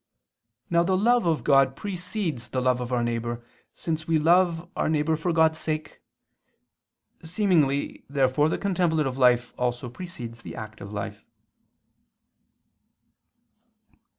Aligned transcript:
Now 0.71 0.81
the 0.81 0.97
love 0.97 1.27
of 1.27 1.43
God 1.43 1.75
precedes 1.75 2.49
the 2.49 2.59
love 2.59 2.81
of 2.81 2.91
our 2.91 3.03
neighbor, 3.03 3.45
since 3.75 4.07
we 4.07 4.17
love 4.17 4.67
our 4.75 4.89
neighbor 4.89 5.15
for 5.15 5.31
God's 5.31 5.59
sake. 5.59 6.01
Seemingly 7.21 8.03
therefore 8.09 8.49
the 8.49 8.57
contemplative 8.57 9.19
life 9.19 9.53
also 9.59 9.91
precedes 9.91 10.41
the 10.41 10.55
active 10.55 10.91
life. 10.91 11.23